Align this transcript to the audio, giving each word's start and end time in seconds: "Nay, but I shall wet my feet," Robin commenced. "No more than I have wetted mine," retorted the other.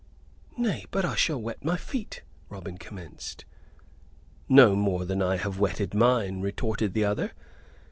"Nay, 0.57 0.87
but 0.89 1.05
I 1.05 1.13
shall 1.13 1.39
wet 1.39 1.63
my 1.63 1.77
feet," 1.77 2.23
Robin 2.49 2.79
commenced. 2.79 3.45
"No 4.49 4.75
more 4.75 5.05
than 5.05 5.21
I 5.21 5.37
have 5.37 5.59
wetted 5.59 5.93
mine," 5.93 6.41
retorted 6.41 6.95
the 6.95 7.05
other. 7.05 7.33